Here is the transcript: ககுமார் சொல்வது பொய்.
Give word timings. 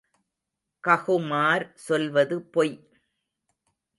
ககுமார் 0.83 1.65
சொல்வது 1.75 2.37
பொய். 2.41 2.73